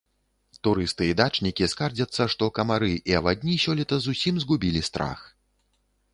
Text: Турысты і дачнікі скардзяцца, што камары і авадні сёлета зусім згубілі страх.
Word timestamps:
Турысты 0.67 1.09
і 1.11 1.17
дачнікі 1.19 1.67
скардзяцца, 1.73 2.27
што 2.35 2.49
камары 2.57 2.91
і 3.13 3.17
авадні 3.21 3.55
сёлета 3.67 3.95
зусім 4.09 4.35
згубілі 4.47 4.81
страх. 4.91 5.19